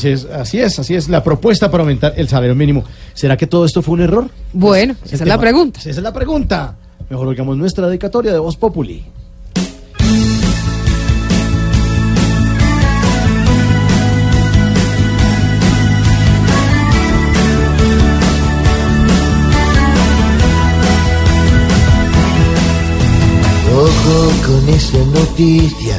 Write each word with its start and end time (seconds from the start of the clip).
Así 0.00 0.08
es, 0.08 0.24
así 0.24 0.58
es, 0.58 0.78
así 0.78 0.94
es, 0.94 1.10
la 1.10 1.22
propuesta 1.22 1.70
para 1.70 1.82
aumentar 1.82 2.14
el 2.16 2.26
salario 2.26 2.54
mínimo. 2.54 2.84
¿Será 3.12 3.36
que 3.36 3.46
todo 3.46 3.66
esto 3.66 3.82
fue 3.82 3.92
un 3.96 4.00
error? 4.00 4.30
Bueno, 4.54 4.94
Pues, 4.98 5.12
esa 5.12 5.24
es 5.24 5.28
la 5.28 5.38
pregunta. 5.38 5.78
Esa 5.78 5.90
es 5.90 5.98
la 5.98 6.10
pregunta. 6.10 6.74
Mejor 7.10 7.28
oigamos 7.28 7.54
nuestra 7.58 7.86
dedicatoria 7.86 8.32
de 8.32 8.38
Voz 8.38 8.56
Populi. 8.56 9.04
Ojo 23.72 24.32
con 24.46 24.68
esa 24.68 24.98
noticia, 24.98 25.98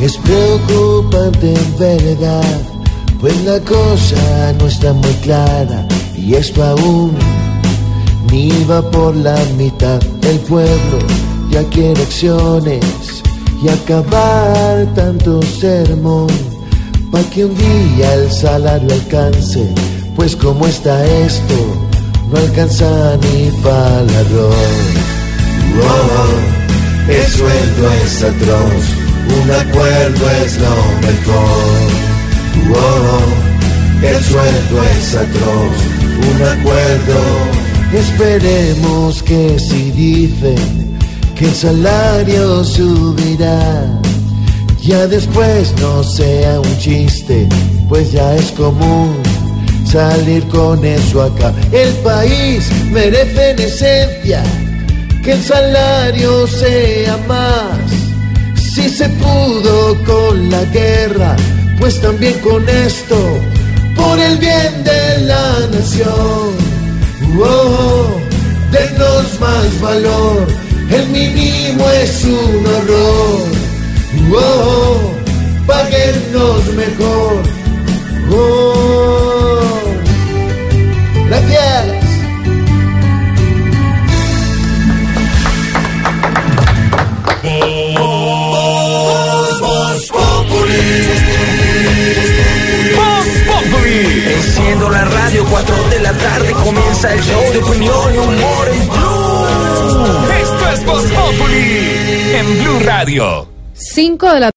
es 0.00 0.16
preocupante 0.18 1.54
en 1.54 1.78
verdad, 1.78 2.62
pues 3.24 3.42
la 3.44 3.58
cosa 3.60 4.52
no 4.58 4.66
está 4.66 4.92
muy 4.92 5.14
clara 5.22 5.88
y 6.14 6.34
esto 6.34 6.62
aún 6.62 7.16
ni 8.30 8.50
va 8.64 8.82
por 8.90 9.16
la 9.16 9.34
mitad. 9.56 9.98
El 10.28 10.38
pueblo 10.40 10.98
ya 11.48 11.62
quiere 11.70 12.02
acciones 12.02 12.84
y 13.62 13.68
acabar 13.70 14.86
tanto 14.94 15.40
sermón, 15.58 16.26
pa' 17.10 17.22
que 17.30 17.46
un 17.46 17.54
día 17.56 18.12
el 18.12 18.30
salario 18.30 18.92
alcance, 18.92 19.72
pues 20.16 20.36
como 20.36 20.66
está 20.66 20.94
esto, 21.24 21.54
no 22.30 22.36
alcanza 22.36 23.16
ni 23.22 23.50
para 23.62 24.18
arroz. 24.20 24.54
Oh, 25.80 27.10
el 27.10 27.26
sueldo 27.26 27.90
es 28.04 28.22
atroz, 28.22 28.84
un 29.42 29.50
acuerdo 29.50 30.30
es 30.44 30.58
lo 30.58 30.76
mejor. 31.06 32.13
Oh, 32.72 34.04
el 34.06 34.22
sueldo 34.22 34.84
es 34.98 35.14
atroz, 35.14 35.76
un 36.34 36.42
acuerdo. 36.42 37.20
Esperemos 37.92 39.22
que 39.22 39.58
si 39.58 39.90
dicen 39.92 40.98
que 41.36 41.46
el 41.46 41.54
salario 41.54 42.64
subirá, 42.64 43.86
ya 44.80 45.06
después 45.06 45.74
no 45.80 46.02
sea 46.02 46.60
un 46.60 46.78
chiste, 46.78 47.48
pues 47.88 48.12
ya 48.12 48.34
es 48.34 48.50
común 48.52 49.16
salir 49.94 50.44
con 50.48 50.84
eso 50.84 51.22
acá. 51.22 51.52
El 51.70 51.92
país 52.02 52.68
merece 52.90 53.50
en 53.50 53.58
esencia 53.60 54.42
que 55.22 55.32
el 55.32 55.42
salario 55.42 56.46
sea 56.46 57.16
más. 57.28 57.78
Si 58.56 58.88
se 58.88 59.08
pudo 59.08 59.96
con 60.04 60.50
la 60.50 60.64
guerra, 60.64 61.36
pues 61.84 62.00
también 62.00 62.40
con 62.40 62.66
esto, 62.66 63.42
por 63.94 64.18
el 64.18 64.38
bien 64.38 64.84
de 64.84 65.18
la 65.26 65.66
nación. 65.70 66.56
Oh, 67.38 68.18
denos 68.72 69.38
más 69.38 69.80
valor, 69.82 70.46
el 70.90 71.06
mínimo 71.08 71.86
es 71.90 72.24
un 72.24 72.66
horror. 72.66 73.48
Oh, 74.32 75.13
radio, 95.44 95.50
4 95.50 95.88
de 95.90 96.00
la 96.00 96.12
tarde 96.12 96.52
comienza 96.52 97.12
el 97.12 97.20
show 97.20 97.52
de 97.52 97.58
opinión 97.58 98.14
y 98.14 98.18
humor 98.18 98.68
en 98.72 98.88
Blue. 98.88 100.32
Esto 100.40 100.68
es 100.70 100.84
Voz 100.84 101.02
Populi 101.04 102.34
en 102.34 102.62
Blue 102.62 102.80
Radio. 102.84 103.48
5 103.74 104.32
de 104.34 104.40
la 104.40 104.52